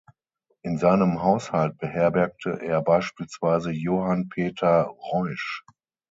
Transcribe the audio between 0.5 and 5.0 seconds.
In seinem Haushalt beherbergte er beispielsweise Johann Peter